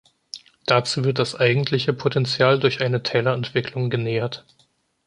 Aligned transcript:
Dazu 0.65 1.03
wird 1.03 1.19
das 1.19 1.35
eigentliche 1.35 1.93
Potential 1.93 2.57
durch 2.59 2.81
eine 2.81 3.03
Taylorentwicklung 3.03 3.91
genähert. 3.91 4.45